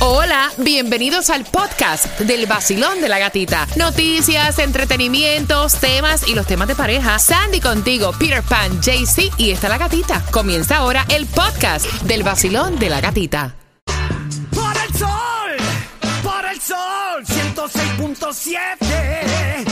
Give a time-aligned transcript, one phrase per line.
[0.00, 3.66] Hola, bienvenidos al podcast del vacilón de la gatita.
[3.74, 7.18] Noticias, entretenimientos, temas y los temas de pareja.
[7.18, 10.24] Sandy contigo, Peter Pan, JC y está la gatita.
[10.30, 13.56] Comienza ahora el podcast del vacilón de la gatita.
[14.54, 15.56] Por el sol,
[16.22, 19.64] por el sol, 106.7.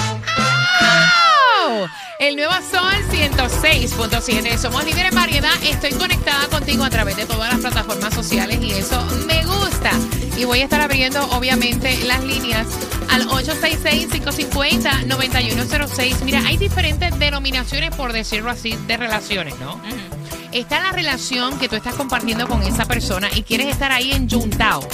[1.69, 1.87] ¡Oh!
[2.19, 4.59] El nuevo Sol 106.7.
[4.59, 5.53] Somos líderes en variedad.
[5.63, 9.93] Estoy conectada contigo a través de todas las plataformas sociales y eso me gusta.
[10.37, 12.67] Y voy a estar abriendo, obviamente, las líneas
[13.11, 16.21] al 866-550-9106.
[16.25, 19.81] Mira, hay diferentes denominaciones, por decirlo así, de relaciones, ¿no?
[20.53, 24.87] Está la relación que tú estás compartiendo con esa persona y quieres estar ahí enjuntado.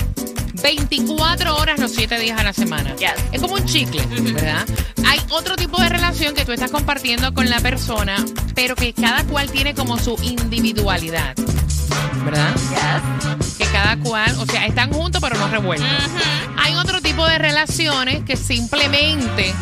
[0.62, 2.94] 24 horas los 7 días a la semana.
[2.96, 3.12] Yes.
[3.32, 4.66] Es como un chicle, ¿verdad?
[5.06, 9.24] Hay otro tipo de relación que tú estás compartiendo con la persona, pero que cada
[9.24, 11.34] cual tiene como su individualidad.
[12.24, 12.54] ¿Verdad?
[13.62, 15.88] Que cada cual, o sea, están juntos pero no revueltos.
[16.58, 19.54] Hay otro tipo de relaciones que simplemente,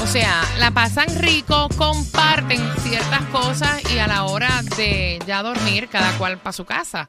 [0.00, 5.88] o sea, la pasan rico, comparten ciertas cosas y a la hora de ya dormir,
[5.88, 7.08] cada cual para su casa.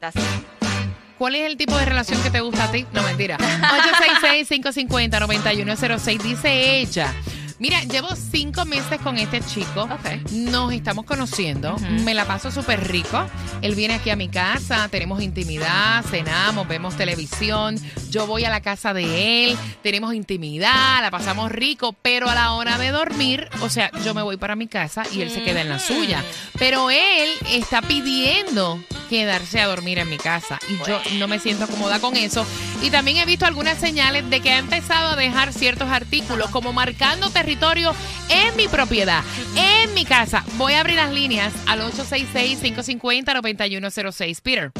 [1.18, 2.86] ¿Cuál es el tipo de relación que te gusta a ti?
[2.94, 3.38] No, mentira.
[4.40, 7.14] 866-550-9106, dice ella.
[7.60, 9.84] Mira, llevo cinco meses con este chico.
[9.84, 10.32] Ok.
[10.32, 11.76] Nos estamos conociendo.
[12.04, 13.26] Me la paso súper rico.
[13.62, 17.80] Él viene aquí a mi casa, tenemos intimidad, cenamos, vemos televisión.
[18.12, 21.96] Yo voy a la casa de él, tenemos intimidad, la pasamos rico.
[22.02, 25.22] Pero a la hora de dormir, o sea, yo me voy para mi casa y
[25.22, 26.24] él se queda en la suya.
[26.60, 31.68] Pero él está pidiendo quedarse a dormir en mi casa y yo no me siento
[31.68, 32.46] cómoda con eso.
[32.82, 36.74] Y también he visto algunas señales de que ha empezado a dejar ciertos artículos como
[36.74, 37.94] marcando territorio
[38.30, 39.24] en mi propiedad,
[39.56, 40.44] en mi casa.
[40.58, 44.42] Voy a abrir las líneas al 866-550-9106.
[44.42, 44.72] Peter.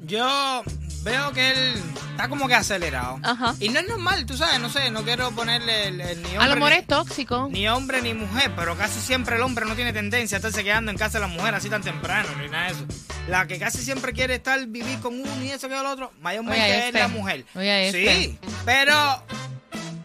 [0.00, 0.62] Yo
[1.02, 3.18] veo que él está como que acelerado.
[3.22, 3.54] Ajá.
[3.60, 6.32] Y no es normal, tú sabes, no sé, no quiero ponerle el, el ni A
[6.32, 7.48] lo hombre mejor es tóxico.
[7.50, 10.90] ni hombre ni mujer, pero casi siempre el hombre no tiene tendencia a estarse quedando
[10.90, 12.84] en casa de la mujer así tan temprano, ni nada de eso.
[13.28, 16.60] La que casi siempre quiere estar, vivir con uno y eso que el otro, mayormente
[16.62, 16.98] Oye, es este.
[16.98, 17.44] la mujer.
[17.54, 18.14] Oye, este.
[18.22, 19.22] Sí, pero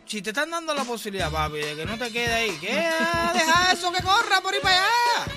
[0.06, 3.32] si te están dando la posibilidad, papi, de que no te quede ahí, que ah,
[3.34, 5.35] deja eso que corra por ahí para allá.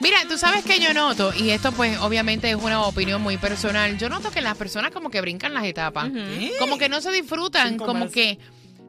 [0.00, 3.98] Mira, tú sabes que yo noto, y esto pues obviamente es una opinión muy personal,
[3.98, 6.10] yo noto que las personas como que brincan las etapas,
[6.58, 8.38] como que no se disfrutan, Cinco como que,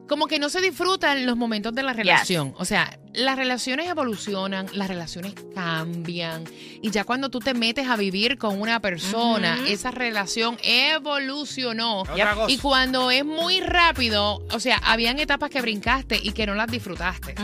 [0.08, 2.54] como que no se disfrutan los momentos de la relación.
[2.58, 6.44] O sea, las relaciones evolucionan, las relaciones cambian,
[6.80, 12.04] y ya cuando tú te metes a vivir con una persona, esa relación evolucionó.
[12.48, 16.68] Y cuando es muy rápido, o sea, habían etapas que brincaste y que no las
[16.68, 17.34] disfrutaste.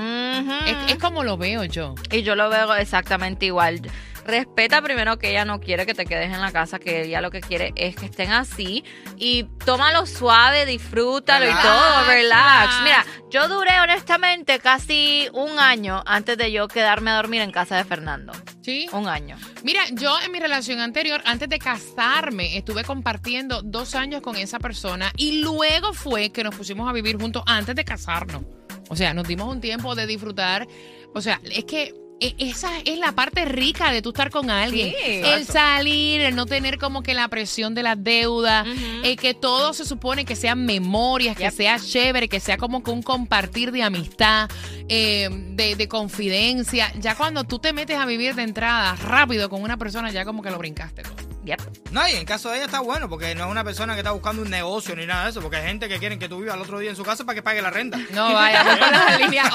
[0.88, 1.94] Es como lo veo yo.
[2.10, 3.82] Y yo lo veo exactamente igual.
[4.28, 7.30] Respeta primero que ella no quiere que te quedes en la casa, que ella lo
[7.30, 8.84] que quiere es que estén así.
[9.16, 11.64] Y tómalo suave, disfrútalo Relax.
[11.64, 12.78] y todo, relax.
[12.78, 12.82] Relax.
[12.82, 17.78] Mira, yo duré honestamente casi un año antes de yo quedarme a dormir en casa
[17.78, 18.34] de Fernando.
[18.60, 18.86] ¿Sí?
[18.92, 19.38] Un año.
[19.62, 24.58] Mira, yo en mi relación anterior, antes de casarme, estuve compartiendo dos años con esa
[24.58, 28.42] persona y luego fue que nos pusimos a vivir juntos antes de casarnos.
[28.90, 30.68] O sea, nos dimos un tiempo de disfrutar.
[31.14, 34.90] O sea, es que esa es la parte rica de tú estar con alguien.
[34.90, 35.20] Sí.
[35.24, 38.66] el salir, el no tener como que la presión de las deudas,
[39.04, 41.52] el que todo se supone que sean memorias, que Yep.
[41.52, 44.50] sea chévere, que sea como que un compartir de amistad,
[44.88, 46.92] eh, de, de confidencia.
[46.98, 50.42] Ya cuando tú te metes a vivir de entrada rápido con una persona, ya como
[50.42, 51.02] que lo brincaste.
[51.02, 51.27] todo.
[51.48, 51.92] Yep.
[51.92, 54.10] No, y en caso de ella está bueno, porque no es una persona que está
[54.10, 56.56] buscando un negocio ni nada de eso, porque hay gente que quieren que tú vivas
[56.56, 57.98] al otro día en su casa para que pague la renta.
[58.12, 59.48] No vaya, las líneas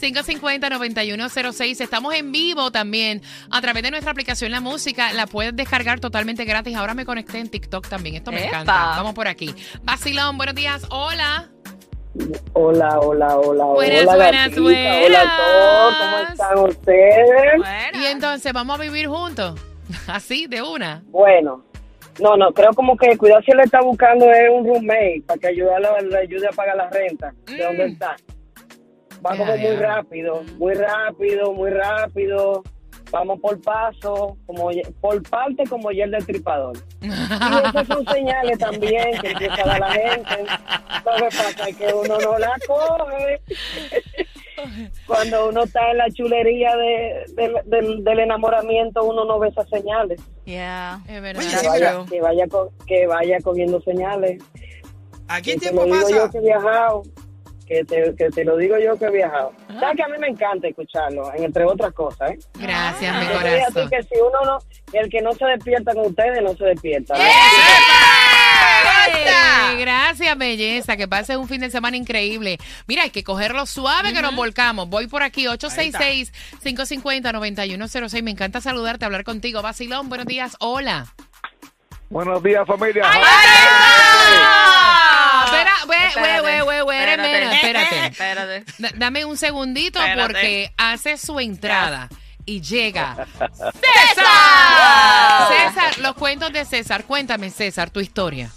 [0.00, 1.80] 866-550-9106.
[1.80, 5.12] Estamos en vivo también a través de nuestra aplicación La Música.
[5.12, 6.74] La puedes descargar totalmente gratis.
[6.76, 8.16] Ahora me conecté en TikTok también.
[8.16, 8.48] Esto me ¡Epa!
[8.48, 8.72] encanta.
[8.96, 9.54] Vamos por aquí.
[9.82, 10.84] Vacilón, buenos días.
[10.90, 11.48] Hola.
[12.54, 15.04] Hola, hola, hola, Buenas, hola, buenas, gatita, buenas.
[15.06, 17.56] Hola a todos, ¿cómo están ustedes?
[17.58, 17.98] Bueno.
[18.02, 19.58] Y entonces, ¿vamos a vivir juntos?
[20.06, 21.02] Así, de una.
[21.06, 21.64] Bueno,
[22.20, 25.46] no, no, creo como que cuidado si él está buscando es un roommate para que
[25.48, 27.92] ayudarle, le ayude a pagar la renta de donde Mm.
[27.92, 28.16] está.
[29.24, 32.62] Va como muy rápido, muy rápido, muy rápido.
[33.12, 36.76] Vamos por paso, como por parte como ya el del tripador.
[37.02, 37.08] Y
[37.68, 40.36] esas son señales también que empieza a dar la gente.
[41.04, 43.40] Lo que pasa es que uno no la coge.
[45.06, 49.68] Cuando uno está en la chulería de, del- del, del enamoramiento, uno no ve esas
[49.68, 50.20] señales.
[50.44, 51.00] Yeah.
[51.08, 51.42] Es verdad.
[51.42, 54.42] Oye, Que vaya, que vaya, co- que vaya cogiendo señales.
[55.28, 56.16] Aquí Que el te tiempo lo digo pasa.
[56.16, 57.02] yo que he viajado.
[57.66, 59.52] Que te, que te lo digo yo que he viajado.
[59.80, 62.38] Sabes que a mí me encanta escucharlo, entre otras cosas, ¿eh?
[62.60, 63.88] Gracias, mi digo así corazón.
[63.90, 64.58] que si uno no,
[64.92, 67.14] el que no se despierta con ustedes, no se despierta.
[67.14, 67.20] ¿no?
[69.78, 70.96] Gracias, belleza.
[70.96, 72.58] Que pases un fin de semana increíble.
[72.86, 74.88] Mira, hay que cogerlo suave que nos volcamos.
[74.88, 78.22] Voy por aquí, 866-550-9106.
[78.22, 79.62] Me encanta saludarte, hablar contigo.
[79.62, 80.56] Vacilón, buenos días.
[80.60, 81.06] Hola.
[82.10, 83.04] Buenos días, familia.
[83.06, 83.20] Ah,
[85.46, 85.72] Espera,
[86.42, 87.54] we, we, Espérate, we, espérate.
[87.54, 88.06] espérate.
[88.06, 88.64] Espérate.
[88.78, 90.22] Da- Dame un segundito Espérate.
[90.22, 92.08] porque hace su entrada
[92.44, 94.26] y llega ¡César!
[95.48, 97.04] César, los cuentos de César.
[97.04, 98.50] Cuéntame, César, tu historia.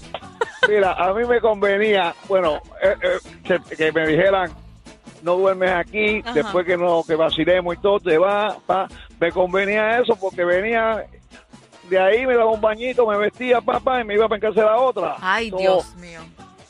[0.68, 4.52] Mira, a mí me convenía, bueno, eh, eh, que, que me dijeran,
[5.24, 6.34] no duermes aquí, Ajá.
[6.34, 8.88] después que no que vacilemos y todo, te va, pa.
[9.20, 11.06] Me convenía eso porque venía
[11.90, 14.78] de ahí, me daba un bañito, me vestía, papá, y me iba casa de la
[14.78, 15.16] otra.
[15.22, 16.22] Ay, So, Dios mío.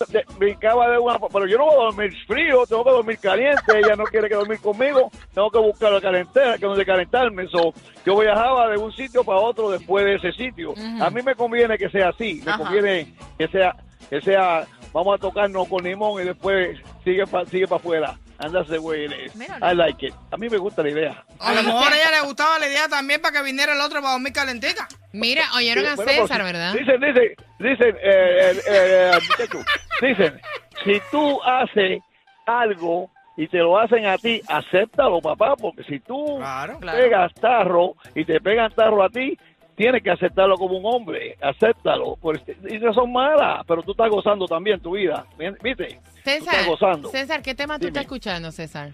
[0.09, 3.77] de- brincaba de una, pero yo no voy a dormir frío, tengo que dormir caliente,
[3.79, 7.73] ella no quiere que dormir conmigo, tengo que buscar la calentera, que donde calentarme, so,
[8.05, 10.73] yo viajaba de un sitio para otro después de ese sitio.
[10.99, 12.63] A mí me conviene que sea así, me Ajá.
[12.63, 13.73] conviene que sea,
[14.09, 18.17] que sea, vamos a tocarnos con limón y después sigue para sigue para afuera.
[18.37, 19.05] Ándase, güey.
[19.05, 20.13] I like it.
[20.29, 21.23] A mí me gusta la idea.
[21.39, 24.01] A lo mejor a ella le gustaba la idea también para que viniera el otro
[24.01, 24.89] para dormir calentica.
[25.13, 26.73] Mira, oyeron a Bueno, César, ¿verdad?
[26.73, 29.59] Dicen, dicen, dicen, eh, eh, eh, muchacho,
[30.01, 30.41] dicen,
[30.83, 32.01] si tú haces
[32.45, 36.77] algo y te lo hacen a ti, acéptalo, papá, porque si tú Claro.
[36.79, 36.97] Claro.
[36.97, 39.37] pegas tarro y te pegan tarro a ti,
[39.75, 42.17] tienes que aceptarlo como un hombre, acéptalo.
[42.21, 45.25] Pues, y no son malas, pero tú estás gozando también tu vida,
[45.61, 45.99] ¿viste?
[45.99, 47.09] Tú César, estás gozando.
[47.09, 47.89] César, ¿qué tema tú Dime.
[47.89, 48.91] estás escuchando, César?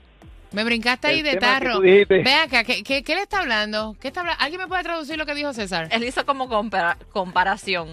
[0.51, 1.79] Me brincaste ahí El de tarro.
[1.79, 3.95] Ve acá, ¿qué, qué, qué le está hablando?
[4.01, 5.87] ¿Qué está ¿Alguien me puede traducir lo que dijo César?
[5.91, 7.87] Él hizo como compara- comparación.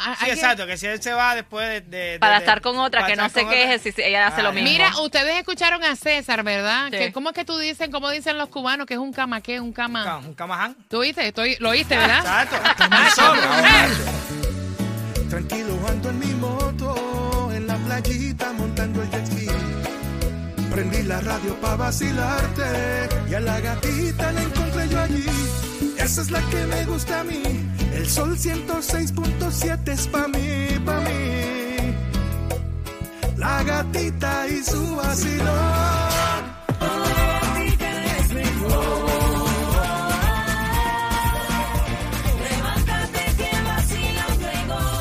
[0.00, 0.38] Ah, Sí, ¿alguien?
[0.38, 1.80] exacto, que si él se va después de...
[1.80, 3.42] de- Para de- estar con otra que no otra.
[3.74, 4.54] es, si ella hace lo Ay.
[4.56, 4.70] mismo.
[4.70, 6.86] Mira, ustedes escucharon a César, ¿verdad?
[6.90, 6.98] Sí.
[6.98, 9.60] Que, ¿Cómo es que tú dicen, cómo dicen los cubanos que es un cama, qué?
[9.60, 10.18] Un cama.
[10.18, 10.76] Un camaján.
[10.88, 11.26] ¿Tú oíste?
[11.28, 12.18] Estoy, lo oíste, ¿verdad?
[12.46, 12.56] Exacto.
[15.30, 19.46] Tranquilo ando en mi moto, en la playita montando el jet ski.
[20.70, 22.62] Prendí la radio para vacilarte
[23.28, 25.26] y a la gatita la encontré yo allí.
[25.98, 27.42] Esa es la que me gusta a mí.
[27.98, 31.94] El sol 106.7 es pa' mí, pa' mí.
[33.36, 35.48] La gatita y su vacilón.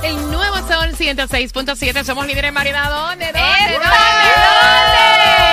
[0.04, 2.04] El nuevo Sol 106.7.
[2.04, 2.90] Somos líderes en variedad.
[2.90, 3.26] ¿Dónde?
[3.26, 3.76] ¿Dónde?
[3.76, 3.94] ¡Epa!
[4.56, 5.47] ¿Dónde?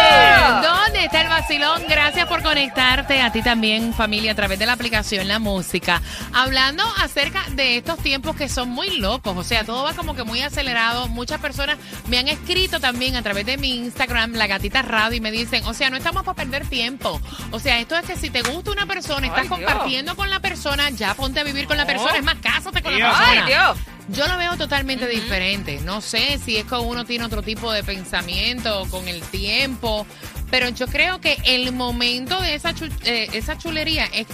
[1.04, 1.82] ¿Dónde está el vacilón?
[1.86, 3.20] Gracias por conectarte.
[3.20, 6.00] A ti también, familia, a través de la aplicación La Música.
[6.32, 9.36] Hablando acerca de estos tiempos que son muy locos.
[9.36, 11.08] O sea, todo va como que muy acelerado.
[11.08, 11.76] Muchas personas
[12.08, 15.62] me han escrito también a través de mi Instagram, La Gatita Radio, y me dicen,
[15.66, 17.20] o sea, no estamos para perder tiempo.
[17.50, 20.40] O sea, esto es que si te gusta una persona, estás Ay, compartiendo con la
[20.40, 22.16] persona, ya ponte a vivir con la persona.
[22.16, 23.14] Es más, cásate con la Dios.
[23.14, 23.44] persona.
[23.44, 23.93] ¡Ay, Dios!
[24.08, 25.80] Yo lo veo totalmente diferente.
[25.82, 30.06] No sé si es que uno tiene otro tipo de pensamiento con el tiempo,
[30.50, 34.26] pero yo creo que el momento de esa, chu- eh, esa chulería es,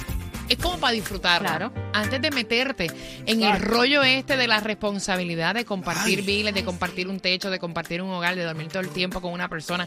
[0.49, 1.49] es como para disfrutarlo.
[1.49, 1.73] Claro.
[1.93, 2.91] Antes de meterte
[3.27, 6.27] en el rollo este de la responsabilidad de compartir Ay.
[6.27, 9.33] biles, de compartir un techo, de compartir un hogar, de dormir todo el tiempo con
[9.33, 9.87] una persona.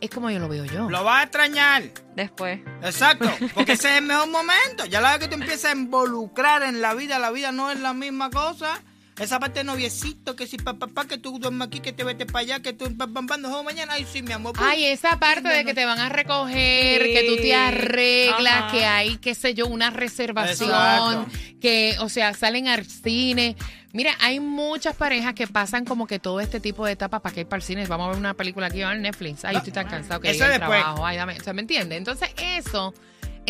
[0.00, 0.88] Es como yo lo veo yo.
[0.88, 1.82] Lo vas a extrañar.
[2.14, 2.60] Después.
[2.82, 4.86] Exacto, porque ese es el mejor momento.
[4.86, 7.78] Ya la vez que tú empiezas a involucrar en la vida, la vida no es
[7.80, 8.80] la misma cosa.
[9.18, 12.24] Esa parte de noviecito, que si papá, pa, que tú duermes aquí, que te vete
[12.26, 14.54] para allá, que tú pam, pam, no, mañana, ay sí, mi amor.
[14.58, 17.12] Ay, esa parte de que te van a recoger, Sí.
[17.12, 18.72] que tú te arreglas, Ajá.
[18.72, 21.58] que hay, qué sé yo, una reservación, Exacto.
[21.60, 23.56] que, o sea, salen al cine.
[23.92, 27.40] Mira, hay muchas parejas que pasan como que todo este tipo de etapas para que
[27.40, 27.86] ir para el cine.
[27.86, 29.44] Vamos a ver una película aquí en Netflix.
[29.44, 30.78] Ay, estoy tan cansado que Eso el después.
[30.80, 31.06] trabajo.
[31.06, 31.96] Ay, dame, o sea, ¿me entiendes?
[31.98, 32.92] Entonces, eso,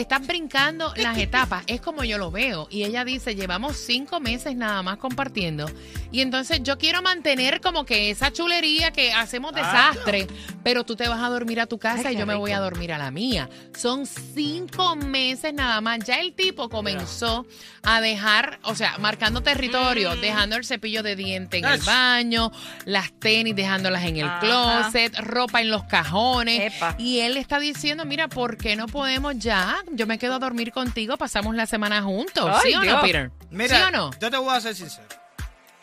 [0.01, 1.65] estás brincando las etapas.
[1.67, 2.69] Es como yo lo veo.
[2.71, 5.71] Y ella dice, llevamos cinco meses nada más compartiendo.
[6.11, 10.27] Y entonces yo quiero mantener como que esa chulería que hacemos desastre,
[10.63, 12.61] pero tú te vas a dormir a tu casa Ay, y yo me voy a
[12.61, 13.49] dormir a la mía.
[13.77, 15.99] Son cinco meses nada más.
[16.01, 17.47] Ya el tipo comenzó
[17.83, 20.21] a dejar, o sea, marcando territorio, Mm.
[20.21, 22.51] dejando el cepillo de diente en el baño,
[22.85, 24.41] las tenis dejándolas en el Ajá.
[24.41, 26.75] closet, ropa en los cajones.
[26.75, 26.95] Epa.
[26.99, 29.77] Y él está diciendo, mira, ¿por qué no podemos ya?
[29.93, 32.51] Yo me quedo a dormir contigo, pasamos la semana juntos.
[32.65, 33.01] Ay, ¿Sí o no.
[33.03, 33.31] Peter?
[33.51, 34.11] Mira, ¿Sí o no?
[34.21, 35.07] yo te voy a ser sincero.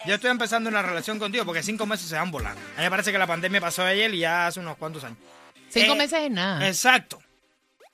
[0.05, 2.61] Yo estoy empezando una relación contigo porque cinco meses se van volando.
[2.75, 5.17] A mí me parece que la pandemia pasó ayer y ya hace unos cuantos años.
[5.69, 6.67] Cinco Eh, meses es nada.
[6.67, 7.19] Exacto.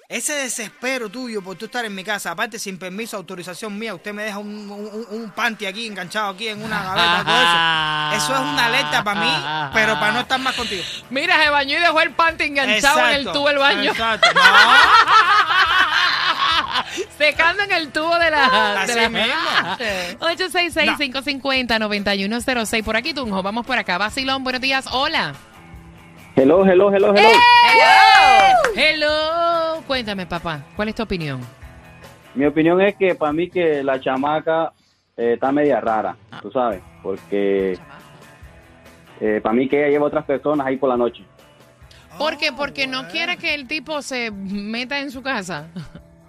[0.09, 4.13] Ese desespero tuyo por tú estar en mi casa, aparte sin permiso, autorización mía, usted
[4.13, 8.25] me deja un, un, un panty aquí enganchado aquí en una gaveta, todo eso.
[8.25, 10.83] Eso es una alerta para mí, pero para no estar más contigo.
[11.11, 13.91] Mira, se bañó y dejó el panty enganchado en el tubo del baño.
[13.91, 14.27] Exacto.
[14.33, 14.41] No.
[17.21, 18.81] Secando en el tubo de la...
[18.81, 19.33] Así de la- mismo.
[20.21, 22.83] 866-550-9106.
[22.83, 23.43] Por aquí, Tunjo.
[23.43, 23.97] Vamos por acá.
[23.99, 24.87] Basilón, buenos días.
[24.91, 25.33] Hola.
[26.35, 27.29] Hello, hello, hello, hello.
[28.75, 29.83] Hello.
[29.85, 30.63] Cuéntame, papá.
[30.75, 31.39] ¿Cuál es tu opinión?
[32.33, 34.71] Mi opinión es que para mí que la chamaca
[35.17, 37.77] eh, está media rara, tú sabes, porque
[39.19, 41.23] eh, para mí que ella lleva otras personas ahí por la noche.
[42.17, 42.51] ¿Por qué?
[42.53, 45.67] Porque no quiere que el tipo se meta en su casa.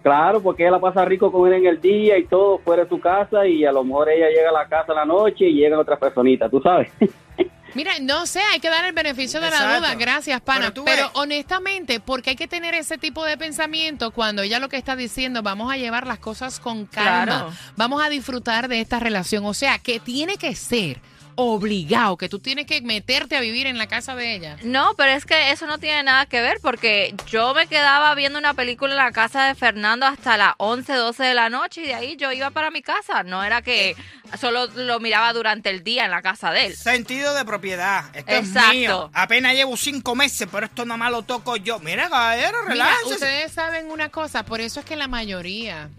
[0.02, 2.88] Claro, porque ella la pasa rico con él en el día y todo fuera de
[2.88, 5.54] su casa y a lo mejor ella llega a la casa en la noche y
[5.54, 6.90] llegan otras personitas, tú sabes.
[7.74, 9.94] Mira, no sé, hay que dar el beneficio de la duda.
[9.94, 10.72] Gracias, pana.
[10.74, 14.76] Pero Pero, honestamente, porque hay que tener ese tipo de pensamiento cuando ella lo que
[14.76, 17.50] está diciendo, vamos a llevar las cosas con calma, Claro.
[17.76, 19.46] vamos a disfrutar de esta relación.
[19.46, 20.98] O sea, que tiene que ser
[21.36, 24.56] obligado, que tú tienes que meterte a vivir en la casa de ella.
[24.62, 28.38] No, pero es que eso no tiene nada que ver porque yo me quedaba viendo
[28.38, 31.86] una película en la casa de Fernando hasta las 11, 12 de la noche y
[31.86, 33.22] de ahí yo iba para mi casa.
[33.22, 33.96] No era que
[34.38, 36.76] solo lo miraba durante el día en la casa de él.
[36.76, 38.04] Sentido de propiedad.
[38.14, 38.70] Esto Exacto.
[38.70, 39.10] es mío.
[39.12, 41.78] Apenas llevo cinco meses, pero esto nada más lo toco yo.
[41.80, 43.14] Mira, caballero, relájese.
[43.14, 45.90] ustedes saben una cosa, por eso es que la mayoría,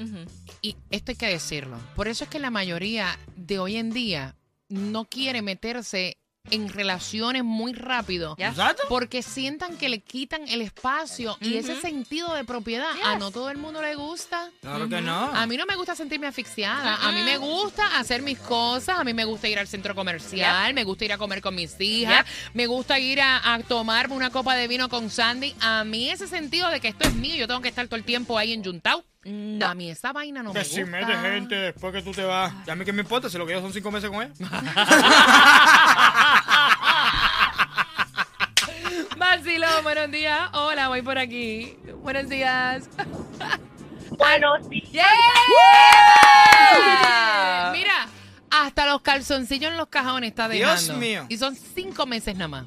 [0.61, 4.35] y esto hay que decirlo, por eso es que la mayoría de hoy en día
[4.73, 6.17] no quiere meterse
[6.51, 8.35] en relaciones muy rápido.
[8.37, 8.83] Exacto.
[8.89, 12.91] Porque sientan que le quitan el espacio y ese sentido de propiedad.
[13.05, 14.51] A no todo el mundo le gusta.
[14.61, 15.33] Claro que no.
[15.33, 16.95] A mí no me gusta sentirme asfixiada.
[16.95, 18.99] A mí me gusta hacer mis cosas.
[18.99, 20.73] A mí me gusta ir al centro comercial.
[20.73, 22.25] Me gusta ir a comer con mis hijas.
[22.53, 25.55] Me gusta ir a, a tomarme una copa de vino con Sandy.
[25.61, 28.03] A mí ese sentido de que esto es mío, yo tengo que estar todo el
[28.03, 29.03] tiempo ahí en Yuntao.
[29.25, 29.65] No.
[29.67, 30.97] A mí esa vaina no me Que si gusta.
[30.97, 32.51] mete gente después que tú te vas.
[32.65, 34.31] Ya a mí que me importa si lo que yo son cinco meses con él.
[39.17, 40.49] Vacilón, buenos días.
[40.53, 41.77] Hola, voy por aquí.
[42.01, 42.89] Buenos días.
[44.17, 44.89] Buenos días.
[44.91, 45.01] ¡Yeah!
[47.73, 48.07] Mira,
[48.51, 50.99] hasta los calzoncillos en los cajones está Dios dejando.
[51.05, 51.25] mío.
[51.29, 52.65] Y son cinco meses nada más.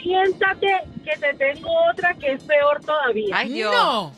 [0.00, 0.68] Siéntate
[1.04, 3.36] que te tengo otra que es peor todavía.
[3.36, 3.74] Ay, Dios.
[3.74, 4.12] No.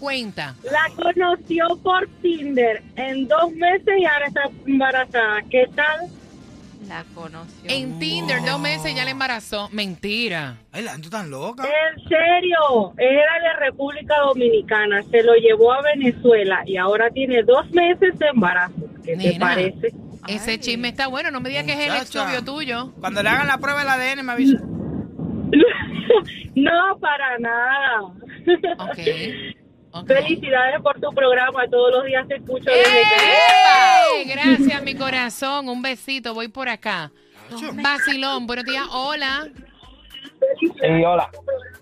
[0.00, 0.54] Cuenta.
[0.64, 5.42] La conoció por Tinder en dos meses y ahora está embarazada.
[5.50, 6.08] ¿Qué tal?
[6.88, 7.70] La conoció.
[7.70, 9.68] En Tinder, dos meses ya le embarazó.
[9.70, 10.56] Mentira.
[10.72, 11.62] Ay, la gente tan loca.
[11.64, 17.70] En serio, era de República Dominicana, se lo llevó a Venezuela y ahora tiene dos
[17.70, 18.74] meses de embarazo.
[19.04, 19.92] ¿Qué te parece?
[20.26, 20.58] Ese Ay.
[20.58, 21.30] chisme está bueno.
[21.30, 22.24] No me digas que es el ex Muchacha.
[22.24, 22.92] novio tuyo.
[23.00, 24.58] Cuando le hagan la prueba del ADN me avisa.
[26.54, 28.02] no, para nada.
[28.78, 28.98] Ok.
[30.06, 34.22] Felicidades por tu programa, todos los días te escucho desde que...
[34.22, 34.24] ¡Eh!
[34.26, 35.68] Gracias, mi corazón.
[35.68, 36.32] Un besito.
[36.34, 37.10] Voy por acá.
[37.74, 38.84] Vacilón, buenos días.
[38.92, 39.48] Hola.
[40.58, 40.70] Sí,
[41.04, 41.28] hola.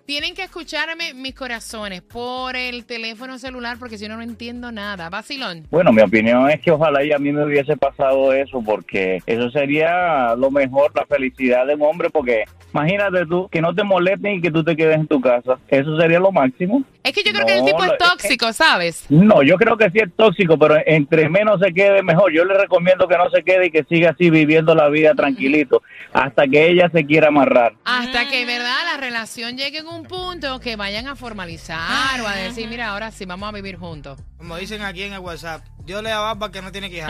[0.06, 5.10] Tienen que escucharme mis corazones por el teléfono celular porque si no, no entiendo nada.
[5.10, 5.66] Vacilón.
[5.70, 9.50] Bueno, mi opinión es que ojalá y a mí me hubiese pasado eso, porque eso
[9.50, 14.36] sería lo mejor, la felicidad de un hombre, porque imagínate tú, que no te molesten
[14.36, 15.58] y que tú te quedes en tu casa.
[15.68, 16.82] Eso sería lo máximo.
[17.08, 19.06] Es que yo creo que el tipo es tóxico, ¿sabes?
[19.08, 22.30] No, yo creo que sí es tóxico, pero entre menos se quede, mejor.
[22.32, 25.82] Yo le recomiendo que no se quede y que siga así viviendo la vida tranquilito,
[26.12, 27.72] hasta que ella se quiera amarrar.
[27.84, 28.76] Hasta que, ¿verdad?
[28.92, 33.10] La relación llegue en un punto que vayan a formalizar o a decir, mira, ahora
[33.10, 34.20] sí, vamos a vivir juntos.
[34.36, 37.02] Como dicen aquí en el WhatsApp, Dios le da barba que no tiene que.